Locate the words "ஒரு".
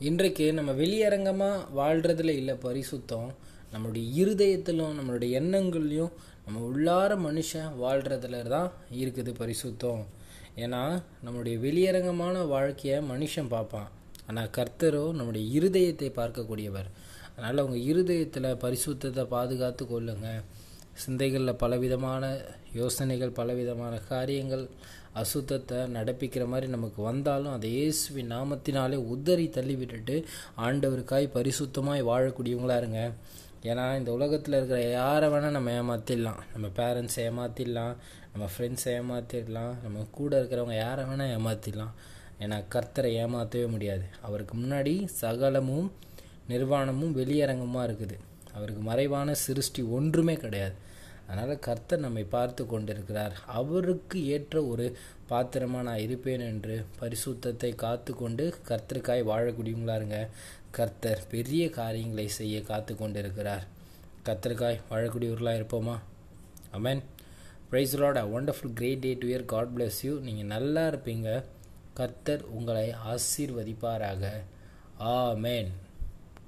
54.72-54.86